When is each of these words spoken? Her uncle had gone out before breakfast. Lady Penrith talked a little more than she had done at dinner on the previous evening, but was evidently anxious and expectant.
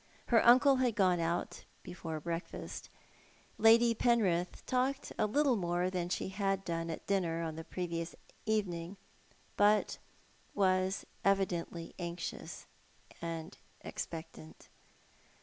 Her 0.29 0.43
uncle 0.43 0.77
had 0.77 0.95
gone 0.95 1.19
out 1.19 1.63
before 1.83 2.19
breakfast. 2.19 2.89
Lady 3.59 3.93
Penrith 3.93 4.65
talked 4.65 5.11
a 5.19 5.27
little 5.27 5.55
more 5.55 5.91
than 5.91 6.09
she 6.09 6.29
had 6.29 6.65
done 6.65 6.89
at 6.89 7.05
dinner 7.05 7.43
on 7.43 7.55
the 7.55 7.63
previous 7.63 8.15
evening, 8.47 8.97
but 9.57 9.99
was 10.55 11.05
evidently 11.23 11.93
anxious 11.99 12.65
and 13.21 13.59
expectant. 13.81 14.69